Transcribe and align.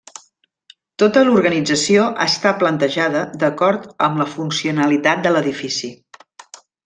Tota 1.01 1.21
l'organització 1.27 2.05
està 2.25 2.53
plantejada 2.63 3.21
d'acord 3.45 3.85
amb 4.07 4.23
la 4.23 4.27
funcionalitat 4.37 5.23
de 5.27 5.35
l'edifici. 5.37 5.93